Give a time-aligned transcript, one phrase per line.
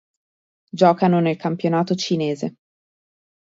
[0.71, 2.55] Giocano nel campionato cinese.